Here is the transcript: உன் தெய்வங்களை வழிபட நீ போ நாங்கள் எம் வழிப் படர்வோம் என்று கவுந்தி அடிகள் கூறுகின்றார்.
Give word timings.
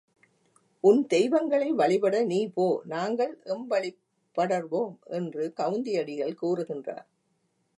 உன் 0.83 1.01
தெய்வங்களை 1.07 1.71
வழிபட 1.71 2.23
நீ 2.23 2.47
போ 2.47 2.81
நாங்கள் 2.85 3.39
எம் 3.43 3.67
வழிப் 3.67 3.99
படர்வோம் 4.37 4.95
என்று 5.09 5.53
கவுந்தி 5.57 5.93
அடிகள் 5.99 6.39
கூறுகின்றார். 6.41 7.07